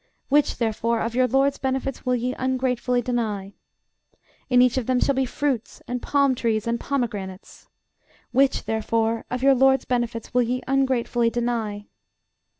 Which, 0.29 0.57
therefore, 0.57 0.99
of 1.01 1.13
your 1.13 1.27
LORD'S 1.27 1.59
benefits 1.59 2.03
will 2.07 2.15
ye 2.15 2.33
ungratefully 2.39 3.03
deny? 3.03 3.53
In 4.49 4.59
each 4.59 4.75
of 4.79 4.87
them 4.87 4.99
shall 4.99 5.13
be 5.13 5.25
fruits, 5.27 5.83
and 5.87 6.01
palm 6.01 6.33
trees, 6.33 6.65
and 6.65 6.79
pomegranates. 6.79 7.69
Which, 8.31 8.63
therefore, 8.65 9.25
of 9.29 9.43
your 9.43 9.53
LORD'S 9.53 9.85
benefits 9.85 10.33
will 10.33 10.41
ye 10.41 10.63
ungratefully 10.67 11.29
deny? 11.29 11.85